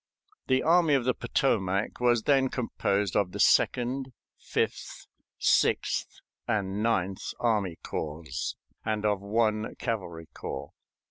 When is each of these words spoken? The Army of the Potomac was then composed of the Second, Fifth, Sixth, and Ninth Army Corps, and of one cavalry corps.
The 0.47 0.63
Army 0.63 0.95
of 0.95 1.05
the 1.05 1.13
Potomac 1.13 1.99
was 1.99 2.23
then 2.23 2.49
composed 2.49 3.15
of 3.15 3.33
the 3.33 3.39
Second, 3.39 4.11
Fifth, 4.39 5.05
Sixth, 5.37 6.21
and 6.47 6.81
Ninth 6.81 7.33
Army 7.39 7.77
Corps, 7.83 8.23
and 8.83 9.05
of 9.05 9.21
one 9.21 9.75
cavalry 9.75 10.27
corps. 10.33 10.71